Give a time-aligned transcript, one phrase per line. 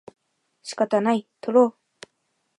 [0.63, 2.07] 仕方ない、とろう